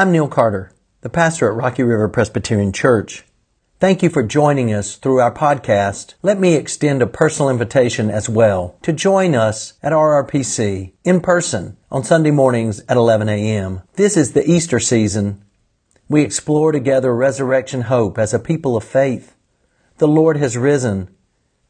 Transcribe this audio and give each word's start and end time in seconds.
I'm 0.00 0.12
Neil 0.12 0.28
Carter, 0.28 0.72
the 1.02 1.10
pastor 1.10 1.50
at 1.50 1.58
Rocky 1.58 1.82
River 1.82 2.08
Presbyterian 2.08 2.72
Church. 2.72 3.26
Thank 3.80 4.02
you 4.02 4.08
for 4.08 4.22
joining 4.22 4.72
us 4.72 4.96
through 4.96 5.20
our 5.20 5.30
podcast. 5.30 6.14
Let 6.22 6.40
me 6.40 6.54
extend 6.54 7.02
a 7.02 7.06
personal 7.06 7.50
invitation 7.50 8.08
as 8.08 8.26
well 8.26 8.78
to 8.80 8.94
join 8.94 9.34
us 9.34 9.74
at 9.82 9.92
RRPC 9.92 10.94
in 11.04 11.20
person 11.20 11.76
on 11.90 12.02
Sunday 12.02 12.30
mornings 12.30 12.80
at 12.88 12.96
11 12.96 13.28
a.m. 13.28 13.82
This 13.96 14.16
is 14.16 14.32
the 14.32 14.50
Easter 14.50 14.80
season. 14.80 15.44
We 16.08 16.22
explore 16.22 16.72
together 16.72 17.14
resurrection 17.14 17.82
hope 17.82 18.16
as 18.16 18.32
a 18.32 18.38
people 18.38 18.78
of 18.78 18.84
faith. 18.84 19.36
The 19.98 20.08
Lord 20.08 20.38
has 20.38 20.56
risen. 20.56 21.14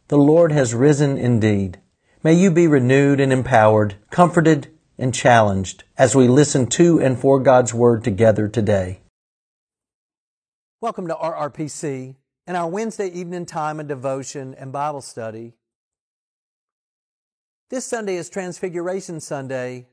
The 0.07 0.19
Lord 0.19 0.53
has 0.53 0.73
risen 0.73 1.19
indeed. 1.19 1.81
May 2.23 2.35
you 2.35 2.53
be 2.53 2.69
renewed 2.69 3.19
and 3.19 3.33
empowered, 3.33 3.97
comforted 4.13 4.69
and 5.01 5.15
challenged 5.15 5.83
as 5.97 6.15
we 6.15 6.29
listen 6.29 6.67
to 6.67 7.01
and 7.01 7.19
for 7.19 7.41
God's 7.41 7.73
Word 7.73 8.05
together 8.05 8.47
today. 8.47 9.01
Welcome 10.83 11.09
to 11.09 11.15
RRPC 11.15 12.17
and 12.47 12.57
our 12.57 12.69
Wednesday 12.69 13.09
evening 13.09 13.47
time 13.47 13.81
of 13.81 13.89
devotion 13.89 14.55
and 14.55 14.73
Bible 14.73 15.01
study. 15.01 15.55
This 17.71 17.87
Sunday 17.87 18.17
is 18.17 18.29
Transfiguration 18.29 19.21
Sunday, 19.21 19.87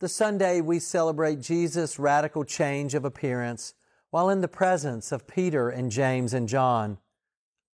the 0.00 0.08
Sunday 0.08 0.60
we 0.60 0.80
celebrate 0.80 1.40
Jesus' 1.40 1.98
radical 1.98 2.44
change 2.44 2.94
of 2.94 3.04
appearance 3.04 3.74
while 4.10 4.28
in 4.28 4.40
the 4.40 4.48
presence 4.48 5.12
of 5.12 5.28
Peter 5.28 5.70
and 5.70 5.90
James 5.90 6.34
and 6.34 6.48
John 6.48 6.98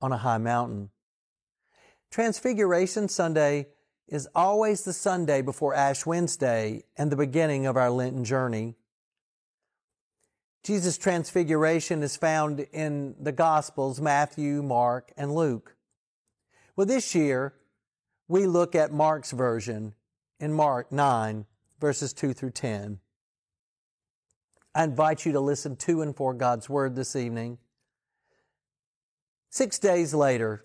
on 0.02 0.12
a 0.12 0.18
high 0.18 0.38
mountain. 0.38 0.90
Transfiguration 2.10 3.08
Sunday 3.08 3.68
is 4.10 4.28
always 4.34 4.82
the 4.82 4.92
Sunday 4.92 5.40
before 5.40 5.72
Ash 5.72 6.04
Wednesday 6.04 6.82
and 6.98 7.10
the 7.10 7.16
beginning 7.16 7.64
of 7.64 7.76
our 7.76 7.90
Lenten 7.90 8.24
journey. 8.24 8.74
Jesus' 10.64 10.98
transfiguration 10.98 12.02
is 12.02 12.16
found 12.16 12.66
in 12.72 13.14
the 13.20 13.32
Gospels, 13.32 14.00
Matthew, 14.00 14.62
Mark, 14.62 15.12
and 15.16 15.34
Luke. 15.34 15.76
Well, 16.76 16.86
this 16.86 17.14
year, 17.14 17.54
we 18.26 18.46
look 18.46 18.74
at 18.74 18.92
Mark's 18.92 19.30
version 19.30 19.94
in 20.40 20.52
Mark 20.52 20.90
9, 20.90 21.46
verses 21.80 22.12
2 22.12 22.32
through 22.32 22.50
10. 22.50 22.98
I 24.74 24.84
invite 24.84 25.24
you 25.24 25.32
to 25.32 25.40
listen 25.40 25.76
to 25.76 26.02
and 26.02 26.14
for 26.14 26.34
God's 26.34 26.68
Word 26.68 26.96
this 26.96 27.14
evening. 27.14 27.58
Six 29.50 29.78
days 29.78 30.14
later, 30.14 30.64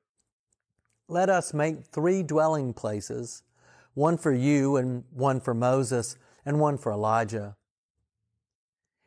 Let 1.11 1.29
us 1.29 1.53
make 1.53 1.83
three 1.83 2.23
dwelling 2.23 2.73
places 2.73 3.43
one 3.95 4.17
for 4.17 4.31
you, 4.31 4.77
and 4.77 5.03
one 5.11 5.41
for 5.41 5.53
Moses, 5.53 6.15
and 6.45 6.57
one 6.57 6.77
for 6.77 6.89
Elijah. 6.89 7.57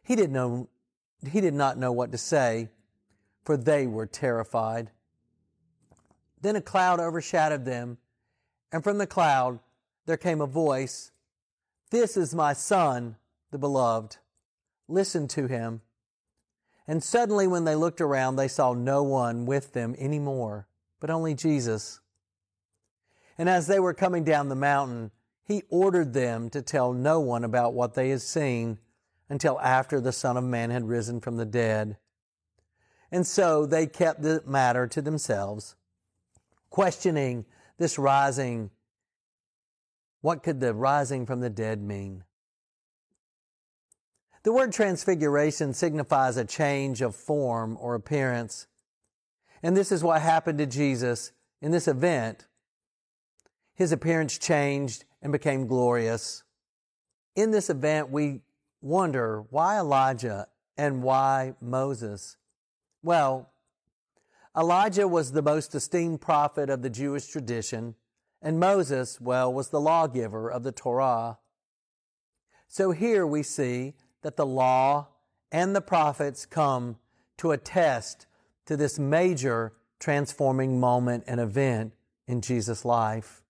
He 0.03 0.15
did, 0.15 0.31
know, 0.31 0.69
he 1.27 1.41
did 1.41 1.55
not 1.55 1.79
know 1.79 1.93
what 1.93 2.13
to 2.13 2.19
say, 2.19 2.69
for 3.43 3.57
they 3.57 3.87
were 3.87 4.05
terrified. 4.05 4.91
Then 6.43 6.57
a 6.57 6.61
cloud 6.61 7.01
overshadowed 7.01 7.65
them, 7.65 7.97
and 8.71 8.85
from 8.85 8.99
the 8.99 9.07
cloud 9.07 9.61
there 10.05 10.19
came 10.19 10.43
a 10.43 10.47
voice 10.47 11.11
This 11.89 12.19
is 12.19 12.35
my 12.35 12.53
Son, 12.53 13.17
the 13.51 13.57
beloved. 13.57 14.19
Listen 14.89 15.27
to 15.29 15.47
him. 15.47 15.81
And 16.87 17.03
suddenly, 17.03 17.47
when 17.47 17.65
they 17.65 17.75
looked 17.75 18.03
around, 18.03 18.37
they 18.37 18.49
saw 18.49 18.75
no 18.75 19.03
one 19.03 19.47
with 19.47 19.73
them 19.73 19.95
any 19.99 20.19
more, 20.19 20.67
but 21.01 21.11
only 21.11 21.35
Jesus. 21.35 22.01
And 23.37 23.49
as 23.49 23.67
they 23.67 23.81
were 23.81 23.95
coming 23.95 24.25
down 24.25 24.49
the 24.49 24.55
mountain, 24.55 25.11
he 25.45 25.63
ordered 25.69 26.15
them 26.15 26.49
to 26.51 26.63
tell 26.63 26.93
no 26.93 27.21
one 27.21 27.45
about 27.45 27.75
what 27.75 27.95
they 27.95 28.11
had 28.11 28.23
seen 28.23 28.79
until 29.29 29.61
after 29.61 30.01
the 30.01 30.13
Son 30.13 30.37
of 30.37 30.45
Man 30.45 30.71
had 30.71 30.89
risen 30.89 31.21
from 31.21 31.37
the 31.37 31.45
dead. 31.45 31.97
And 33.11 33.27
so 33.27 33.67
they 33.67 33.87
kept 33.87 34.23
the 34.23 34.43
matter 34.47 34.87
to 34.87 35.03
themselves, 35.03 35.77
questioning 36.71 37.45
this 37.79 37.99
rising. 37.99 38.71
What 40.21 40.43
could 40.43 40.61
the 40.61 40.75
rising 40.75 41.27
from 41.27 41.41
the 41.41 41.51
dead 41.51 41.83
mean? 41.83 42.25
The 44.43 44.53
word 44.53 44.73
transfiguration 44.73 45.73
signifies 45.73 46.37
a 46.37 46.45
change 46.45 47.01
of 47.03 47.17
form 47.17 47.79
or 47.81 47.95
appearance. 47.95 48.67
And 49.65 49.75
this 49.75 49.91
is 49.91 50.05
what 50.05 50.21
happened 50.21 50.59
to 50.59 50.67
Jesus 50.67 51.33
in 51.63 51.73
this 51.73 51.89
event. 51.89 52.47
His 53.73 53.93
appearance 53.93 54.37
changed 54.37 55.07
and 55.23 55.33
became 55.33 55.67
glorious. 55.67 56.43
In 57.35 57.51
this 57.51 57.71
event, 57.71 58.11
we 58.11 58.43
wonder 58.83 59.43
why 59.49 59.79
Elijah 59.79 60.49
and 60.77 61.03
why 61.03 61.55
Moses? 61.63 62.37
Well, 63.03 63.53
Elijah 64.55 65.09
was 65.09 65.33
the 65.33 65.41
most 65.41 65.75
esteemed 65.75 66.21
prophet 66.21 66.69
of 66.69 66.83
the 66.83 66.91
Jewish 66.91 67.27
tradition, 67.27 67.95
and 68.43 68.61
Moses, 68.61 69.19
well, 69.19 69.51
was 69.51 69.71
the 69.71 69.81
lawgiver 69.81 70.51
of 70.51 70.63
the 70.63 70.73
Torah. 70.73 71.39
So 72.69 72.91
here 72.91 73.27
we 73.27 73.43
see 73.43 73.95
that 74.21 74.37
the 74.37 74.45
law 74.45 75.09
and 75.51 75.75
the 75.75 75.81
prophets 75.81 76.45
come 76.45 76.99
to 77.39 77.53
attest 77.53 78.27
to 78.67 78.77
this 78.77 78.99
major 78.99 79.73
transforming 79.99 80.81
moment 80.81 81.25
and 81.27 81.41
event 81.41 81.93
in 82.27 82.41
Jesus' 82.41 82.85
life. 82.85 83.43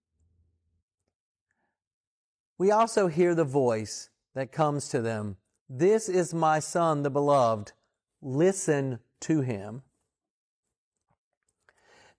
We 2.58 2.70
also 2.70 3.08
hear 3.08 3.34
the 3.34 3.44
voice 3.44 4.10
that 4.34 4.52
comes 4.52 4.88
to 4.88 5.00
them. 5.00 5.36
This 5.69 6.08
is 6.08 6.34
my 6.34 6.58
son, 6.60 7.02
the 7.02 7.10
beloved. 7.10 7.72
Listen 8.22 9.00
to 9.20 9.41
him. 9.41 9.82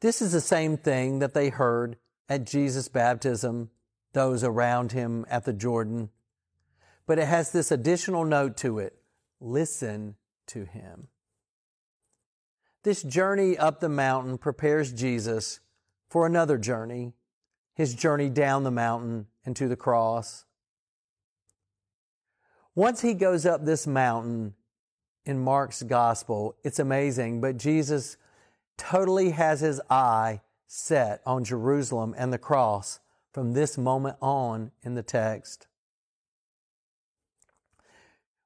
This 0.02 0.22
is 0.22 0.32
the 0.32 0.42
same 0.42 0.78
thing 0.78 1.20
that 1.20 1.34
they 1.34 1.50
heard 1.50 1.98
at 2.28 2.46
Jesus' 2.46 2.90
baptism, 2.90 3.70
those 4.14 4.44
around 4.44 4.92
him 4.92 5.26
at 5.30 5.46
the 5.46 5.54
Jordan. 5.54 6.10
But 7.06 7.20
it 7.20 7.28
has 7.28 7.52
this 7.52 7.72
additional 7.72 8.26
note 8.26 8.58
to 8.58 8.80
it 8.80 8.98
listen 9.40 10.16
to 10.48 10.66
him. 10.66 11.08
This 12.86 13.02
journey 13.02 13.58
up 13.58 13.80
the 13.80 13.90
mountain 13.90 14.38
prepares 14.38 14.94
Jesus 14.94 15.60
for 16.08 16.28
another 16.28 16.60
journey, 16.60 17.14
his 17.74 17.96
journey 17.96 18.30
down 18.30 18.64
the 18.64 18.70
mountain 18.70 19.26
and 19.44 19.56
to 19.56 19.68
the 19.68 19.76
cross. 19.76 20.46
Once 22.76 23.02
he 23.02 23.16
goes 23.16 23.44
up 23.44 23.66
this 23.66 23.88
mountain 23.88 24.54
in 25.26 25.44
Mark's 25.44 25.82
gospel, 25.82 26.58
it's 26.64 26.78
amazing, 26.78 27.42
but 27.42 27.58
Jesus 27.58 28.18
totally 28.78 29.32
has 29.32 29.62
his 29.62 29.82
eye 29.90 30.42
set 30.68 31.24
on 31.26 31.44
Jerusalem 31.44 32.14
and 32.16 32.32
the 32.32 32.38
cross 32.38 33.00
from 33.34 33.54
this 33.54 33.80
moment 33.80 34.18
on 34.22 34.70
in 34.84 34.94
the 34.94 35.02
text. 35.02 35.66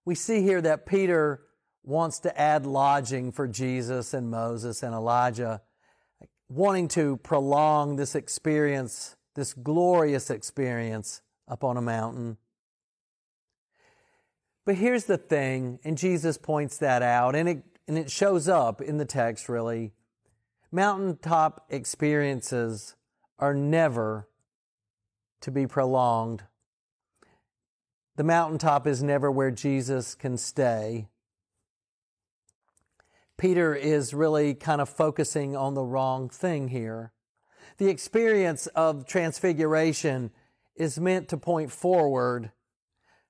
We 0.05 0.15
see 0.15 0.43
here 0.43 0.61
that 0.61 0.85
Peter 0.85 1.41
wants 1.89 2.19
to 2.19 2.39
add 2.39 2.65
lodging 2.65 3.31
for 3.31 3.47
Jesus 3.47 4.13
and 4.13 4.29
Moses 4.29 4.83
and 4.83 4.93
Elijah, 4.93 5.61
wanting 6.47 6.87
to 6.89 7.17
prolong 7.17 7.95
this 7.95 8.13
experience, 8.13 9.15
this 9.35 9.53
glorious 9.53 10.29
experience 10.29 11.21
up 11.47 11.63
on 11.63 11.77
a 11.77 11.81
mountain. 11.81 12.37
But 14.65 14.75
here's 14.75 15.05
the 15.05 15.17
thing, 15.17 15.79
and 15.83 15.97
Jesus 15.97 16.37
points 16.37 16.77
that 16.77 17.01
out, 17.01 17.35
and 17.35 17.49
it, 17.49 17.63
and 17.87 17.97
it 17.97 18.11
shows 18.11 18.47
up 18.47 18.81
in 18.81 18.97
the 18.97 19.05
text 19.05 19.49
really. 19.49 19.91
Mountaintop 20.71 21.65
experiences 21.71 22.95
are 23.39 23.55
never 23.55 24.29
to 25.41 25.49
be 25.49 25.65
prolonged. 25.65 26.43
The 28.15 28.23
mountaintop 28.23 28.85
is 28.85 29.01
never 29.01 29.31
where 29.31 29.49
Jesus 29.49 30.13
can 30.13 30.37
stay. 30.37 31.07
Peter 33.39 33.73
is 33.73 34.13
really 34.13 34.53
kind 34.53 34.81
of 34.81 34.89
focusing 34.89 35.55
on 35.55 35.73
the 35.73 35.81
wrong 35.81 36.27
thing 36.27 36.67
here. 36.67 37.13
The 37.77 37.87
experience 37.87 38.67
of 38.67 39.07
transfiguration 39.07 40.31
is 40.75 40.99
meant 40.99 41.29
to 41.29 41.37
point 41.37 41.71
forward 41.71 42.51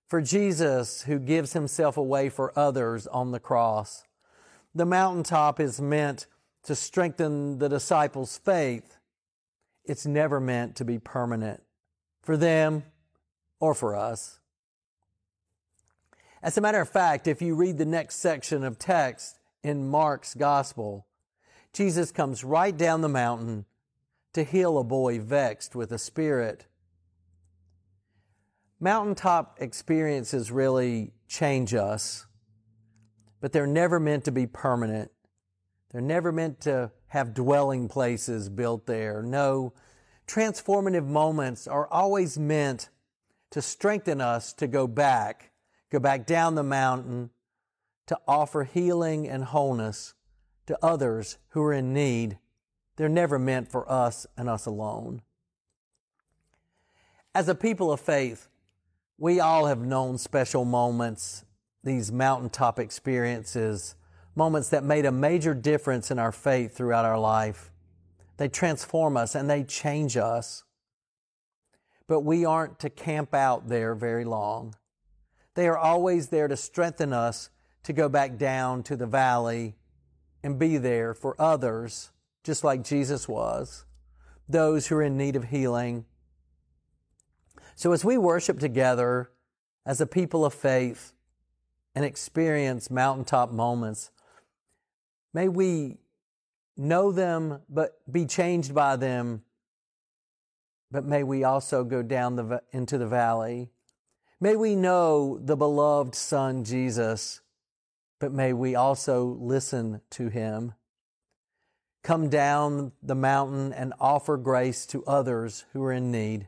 for 0.08 0.20
Jesus 0.20 1.04
who 1.04 1.20
gives 1.20 1.54
himself 1.54 1.96
away 1.96 2.30
for 2.30 2.52
others 2.58 3.06
on 3.06 3.32
the 3.32 3.40
cross. 3.40 4.04
The 4.74 4.86
mountaintop 4.86 5.60
is 5.60 5.80
meant 5.80 6.26
to 6.64 6.76
strengthen 6.76 7.60
the 7.60 7.70
disciples' 7.70 8.40
faith. 8.40 8.98
It's 9.86 10.08
never 10.08 10.40
meant 10.40 10.76
to 10.78 10.86
be 10.86 10.98
permanent 10.98 11.62
for 12.24 12.36
them 12.36 12.84
or 13.60 13.76
for 13.76 13.96
us. 13.96 14.40
As 16.42 16.58
a 16.58 16.62
matter 16.62 16.82
of 16.82 16.90
fact, 16.90 17.28
if 17.28 17.44
you 17.44 17.54
read 17.54 17.78
the 17.78 17.86
next 17.86 18.16
section 18.16 18.64
of 18.64 18.80
text 18.80 19.39
in 19.64 19.90
Mark's 19.90 20.34
gospel, 20.34 21.06
Jesus 21.74 22.12
comes 22.12 22.44
right 22.44 22.76
down 22.76 23.02
the 23.02 23.10
mountain 23.10 23.66
to 24.34 24.44
heal 24.44 24.78
a 24.78 24.84
boy 24.84 25.20
vexed 25.20 25.76
with 25.76 25.92
a 25.92 25.98
spirit 25.98 26.66
Mountaintop 28.82 29.58
experiences 29.60 30.52
really 30.52 31.12
change 31.28 31.74
us, 31.74 32.26
but 33.42 33.52
they're 33.52 33.68
never 33.68 34.00
meant 34.00 34.24
to 34.24 34.32
be 34.32 34.48
permanent. 34.48 35.12
They're 35.92 36.00
never 36.00 36.32
meant 36.32 36.62
to 36.62 36.92
have 37.08 37.34
dwelling 37.34 37.90
places 37.90 38.48
built 38.48 38.86
there. 38.86 39.22
No, 39.22 39.74
transformative 40.28 41.06
moments 41.06 41.68
are 41.68 41.92
always 41.92 42.40
meant 42.40 42.90
to 43.50 43.62
strengthen 43.62 44.22
us 44.22 44.54
to 44.54 44.68
go 44.68 44.88
back, 44.88 45.52
go 45.92 46.00
back 46.00 46.26
down 46.26 46.56
the 46.56 46.64
mountain, 46.64 47.32
to 48.10 48.18
offer 48.28 48.64
healing 48.64 49.30
and 49.30 49.44
wholeness 49.44 50.16
to 50.66 50.76
others 50.84 51.38
who 51.50 51.62
are 51.62 51.74
in 51.74 51.94
need. 51.94 52.40
They're 52.96 53.08
never 53.08 53.38
meant 53.38 53.70
for 53.70 53.90
us 53.90 54.26
and 54.36 54.50
us 54.50 54.66
alone. 54.66 55.22
As 57.36 57.48
a 57.48 57.54
people 57.54 57.92
of 57.92 58.00
faith, 58.00 58.48
we 59.20 59.40
all 59.40 59.68
have 59.68 59.82
known 59.82 60.18
special 60.18 60.66
moments, 60.66 61.46
these 61.84 62.12
mountaintop 62.12 62.80
experiences, 62.80 63.94
moments 64.36 64.70
that 64.70 64.84
made 64.84 65.06
a 65.06 65.12
major 65.12 65.54
difference 65.54 66.10
in 66.10 66.18
our 66.18 66.32
faith 66.32 66.76
throughout 66.76 67.06
our 67.06 67.20
life. 67.20 67.70
They 68.38 68.48
transform 68.48 69.18
us 69.18 69.36
and 69.36 69.48
they 69.48 69.64
change 69.64 70.18
us. 70.18 70.64
But 72.08 72.22
we 72.22 72.44
aren't 72.44 72.80
to 72.80 72.90
camp 72.90 73.36
out 73.36 73.68
there 73.68 73.94
very 73.94 74.26
long. 74.26 74.74
They 75.54 75.68
are 75.68 75.78
always 75.78 76.30
there 76.30 76.48
to 76.48 76.58
strengthen 76.58 77.14
us 77.14 77.52
to 77.90 77.94
go 77.94 78.08
back 78.08 78.38
down 78.38 78.84
to 78.84 78.96
the 78.96 79.06
valley 79.06 79.76
and 80.42 80.58
be 80.58 80.78
there 80.78 81.14
for 81.14 81.36
others, 81.40 82.12
just 82.44 82.64
like 82.64 82.84
Jesus 82.84 83.28
was, 83.28 83.86
those 84.48 84.88
who 84.88 84.96
are 84.96 85.04
in 85.04 85.18
need 85.18 85.36
of 85.36 85.46
healing 85.46 86.06
so 87.80 87.94
as 87.94 88.04
we 88.04 88.18
worship 88.18 88.60
together 88.60 89.32
as 89.86 90.02
a 90.02 90.06
people 90.06 90.44
of 90.44 90.54
faith 90.54 91.14
and 91.96 92.04
experience 92.04 92.92
mountaintop 92.92 93.54
moments, 93.54 94.12
may 95.34 95.48
we 95.48 96.00
know 96.76 97.14
them, 97.14 97.62
but 97.70 98.02
be 98.12 98.26
changed 98.26 98.76
by 98.76 98.98
them. 98.98 99.44
But 100.92 101.06
may 101.06 101.24
we 101.24 101.46
also 101.46 101.86
go 101.86 102.02
down 102.02 102.36
the, 102.36 102.62
into 102.74 102.98
the 102.98 103.08
valley. 103.08 103.70
May 104.42 104.58
we 104.58 104.76
know 104.76 105.40
the 105.42 105.56
beloved 105.56 106.16
Son, 106.16 106.66
Jesus, 106.66 107.40
but 108.20 108.34
may 108.34 108.54
we 108.54 108.76
also 108.76 109.38
listen 109.40 110.02
to 110.12 110.28
him. 110.28 110.74
Come 112.04 112.30
down 112.30 112.92
the 113.02 113.16
mountain 113.16 113.74
and 113.74 113.94
offer 114.00 114.38
grace 114.38 114.86
to 114.88 115.04
others 115.06 115.66
who 115.74 115.84
are 115.84 115.94
in 115.94 116.12
need. 116.12 116.48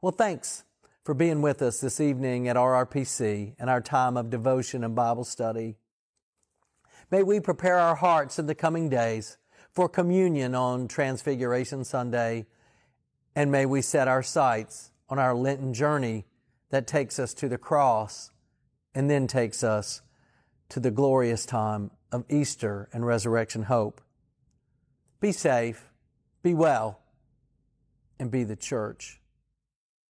Well, 0.00 0.12
thanks 0.12 0.64
for 1.04 1.14
being 1.14 1.42
with 1.42 1.62
us 1.62 1.80
this 1.80 2.00
evening 2.00 2.48
at 2.48 2.56
RRPC 2.56 3.54
and 3.58 3.70
our 3.70 3.80
time 3.80 4.16
of 4.16 4.30
devotion 4.30 4.84
and 4.84 4.94
Bible 4.94 5.24
study. 5.24 5.76
May 7.10 7.22
we 7.22 7.40
prepare 7.40 7.78
our 7.78 7.94
hearts 7.94 8.38
in 8.38 8.46
the 8.46 8.54
coming 8.54 8.88
days 8.88 9.38
for 9.72 9.88
communion 9.88 10.54
on 10.54 10.88
Transfiguration 10.88 11.84
Sunday, 11.84 12.46
and 13.34 13.52
may 13.52 13.66
we 13.66 13.82
set 13.82 14.08
our 14.08 14.22
sights 14.22 14.90
on 15.08 15.18
our 15.18 15.34
Lenten 15.34 15.72
journey 15.72 16.24
that 16.70 16.86
takes 16.86 17.18
us 17.18 17.32
to 17.34 17.48
the 17.48 17.58
cross 17.58 18.30
and 18.96 19.10
then 19.10 19.26
takes 19.26 19.62
us 19.62 20.00
to 20.70 20.80
the 20.80 20.90
glorious 20.90 21.44
time 21.44 21.90
of 22.10 22.24
Easter 22.30 22.88
and 22.94 23.06
resurrection 23.06 23.64
hope. 23.64 24.00
Be 25.20 25.32
safe, 25.32 25.90
be 26.42 26.54
well, 26.54 27.00
and 28.18 28.30
be 28.30 28.42
the 28.42 28.56
church. 28.56 29.20